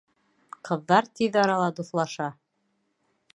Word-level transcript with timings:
Ҡыҙҙар 0.69 1.07
тиҙ 1.19 1.37
арала 1.43 1.67
дуҫлаша. 1.81 2.31